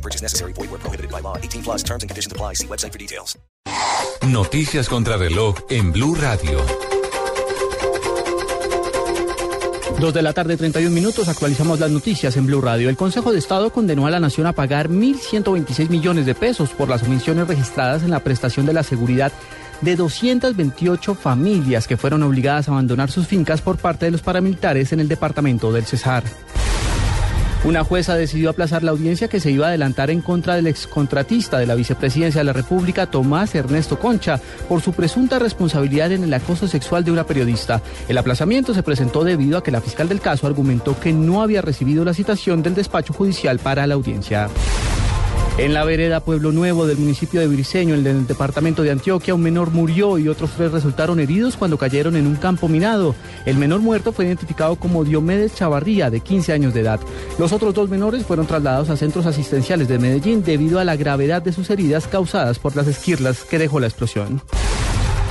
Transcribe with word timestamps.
No 0.00 0.02
purchase 0.02 0.22
necessary. 0.22 0.52
Void 0.54 0.70
where 0.70 0.80
prohibited 0.80 1.10
by 1.10 1.20
law. 1.20 1.36
18 1.36 1.62
plus 1.62 1.82
terms 1.82 2.02
and 2.02 2.10
conditions 2.10 2.32
apply. 2.32 2.54
See 2.54 2.66
website 2.66 2.92
for 2.92 2.98
details. 2.98 3.38
Noticias 4.26 4.88
contra 4.88 5.16
reloj 5.18 5.56
en 5.68 5.92
Blue 5.92 6.14
Radio. 6.14 6.58
Dos 9.98 10.14
de 10.14 10.22
la 10.22 10.32
tarde, 10.32 10.56
31 10.56 10.94
minutos, 10.94 11.28
actualizamos 11.28 11.78
las 11.78 11.90
noticias 11.90 12.34
en 12.38 12.46
Blue 12.46 12.62
Radio. 12.62 12.88
El 12.88 12.96
Consejo 12.96 13.32
de 13.32 13.38
Estado 13.38 13.70
condenó 13.70 14.06
a 14.06 14.10
la 14.10 14.18
Nación 14.18 14.46
a 14.46 14.54
pagar 14.54 14.88
1.126 14.88 15.90
millones 15.90 16.24
de 16.24 16.34
pesos 16.34 16.70
por 16.70 16.88
las 16.88 17.02
omisiones 17.02 17.46
registradas 17.46 18.02
en 18.02 18.10
la 18.10 18.20
prestación 18.20 18.64
de 18.64 18.72
la 18.72 18.82
seguridad 18.82 19.30
de 19.82 19.96
228 19.96 21.14
familias 21.14 21.86
que 21.86 21.98
fueron 21.98 22.22
obligadas 22.22 22.68
a 22.68 22.72
abandonar 22.72 23.10
sus 23.10 23.26
fincas 23.26 23.60
por 23.60 23.76
parte 23.76 24.06
de 24.06 24.12
los 24.12 24.22
paramilitares 24.22 24.92
en 24.94 25.00
el 25.00 25.08
departamento 25.08 25.70
del 25.70 25.84
Cesar. 25.84 26.22
Una 27.62 27.84
jueza 27.84 28.14
decidió 28.14 28.48
aplazar 28.48 28.82
la 28.82 28.90
audiencia 28.90 29.28
que 29.28 29.38
se 29.38 29.50
iba 29.50 29.66
a 29.66 29.68
adelantar 29.68 30.10
en 30.10 30.22
contra 30.22 30.54
del 30.54 30.66
excontratista 30.66 31.58
de 31.58 31.66
la 31.66 31.74
vicepresidencia 31.74 32.40
de 32.40 32.46
la 32.46 32.54
República, 32.54 33.04
Tomás 33.04 33.54
Ernesto 33.54 33.98
Concha, 33.98 34.40
por 34.66 34.80
su 34.80 34.94
presunta 34.94 35.38
responsabilidad 35.38 36.10
en 36.10 36.24
el 36.24 36.32
acoso 36.32 36.66
sexual 36.66 37.04
de 37.04 37.12
una 37.12 37.26
periodista. 37.26 37.82
El 38.08 38.16
aplazamiento 38.16 38.72
se 38.72 38.82
presentó 38.82 39.24
debido 39.24 39.58
a 39.58 39.62
que 39.62 39.70
la 39.70 39.82
fiscal 39.82 40.08
del 40.08 40.22
caso 40.22 40.46
argumentó 40.46 40.98
que 40.98 41.12
no 41.12 41.42
había 41.42 41.60
recibido 41.60 42.02
la 42.02 42.14
citación 42.14 42.62
del 42.62 42.74
despacho 42.74 43.12
judicial 43.12 43.58
para 43.58 43.86
la 43.86 43.94
audiencia. 43.94 44.48
En 45.60 45.74
la 45.74 45.84
vereda 45.84 46.20
Pueblo 46.20 46.52
Nuevo 46.52 46.86
del 46.86 46.96
municipio 46.96 47.38
de 47.38 47.46
Briceño, 47.46 47.94
en 47.94 48.06
el 48.06 48.26
departamento 48.26 48.82
de 48.82 48.92
Antioquia, 48.92 49.34
un 49.34 49.42
menor 49.42 49.70
murió 49.72 50.16
y 50.16 50.26
otros 50.26 50.52
tres 50.56 50.72
resultaron 50.72 51.20
heridos 51.20 51.58
cuando 51.58 51.76
cayeron 51.76 52.16
en 52.16 52.26
un 52.26 52.36
campo 52.36 52.66
minado. 52.66 53.14
El 53.44 53.58
menor 53.58 53.80
muerto 53.80 54.14
fue 54.14 54.24
identificado 54.24 54.76
como 54.76 55.04
Diomedes 55.04 55.54
Chavarría, 55.54 56.08
de 56.08 56.20
15 56.20 56.54
años 56.54 56.72
de 56.72 56.80
edad. 56.80 57.00
Los 57.38 57.52
otros 57.52 57.74
dos 57.74 57.90
menores 57.90 58.24
fueron 58.24 58.46
trasladados 58.46 58.88
a 58.88 58.96
centros 58.96 59.26
asistenciales 59.26 59.86
de 59.86 59.98
Medellín 59.98 60.42
debido 60.42 60.78
a 60.78 60.84
la 60.84 60.96
gravedad 60.96 61.42
de 61.42 61.52
sus 61.52 61.68
heridas 61.68 62.06
causadas 62.06 62.58
por 62.58 62.74
las 62.74 62.86
esquirlas 62.86 63.44
que 63.44 63.58
dejó 63.58 63.80
la 63.80 63.86
explosión. 63.88 64.40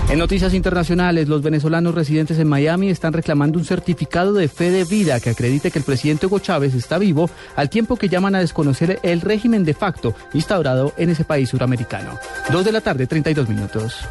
En 0.10 0.18
noticias 0.18 0.56
internacionales, 0.56 1.28
los 1.28 1.44
venezolanos 1.44 1.94
residentes 1.94 2.40
en 2.40 2.48
Miami 2.48 2.90
están 2.90 3.14
reclamando 3.14 3.60
un 3.60 3.66
certificado 3.66 4.34
de 4.34 4.48
fe 4.48 4.72
de 4.72 4.84
vida 4.84 5.20
que 5.20 5.30
acredite 5.30 5.70
que 5.70 5.78
el 5.78 5.86
presidente 5.86 6.26
Hugo 6.26 6.40
Chávez 6.40 6.74
está 6.74 6.98
vivo, 6.98 7.30
al 7.56 7.70
tiempo 7.70 7.96
que 7.96 8.10
llaman 8.10 8.34
a 8.34 8.40
desconocer 8.40 9.00
el 9.04 9.22
régimen 9.22 9.64
de 9.64 9.76
facto 9.76 10.16
instaurado 10.34 10.94
en 10.98 11.12
ese 11.12 11.26
país 11.26 11.50
suramericano. 11.50 12.18
Dos 12.52 12.66
de 12.66 12.72
la 12.72 12.82
tarde, 12.82 13.06
32 13.06 13.48
minutos. 13.50 14.04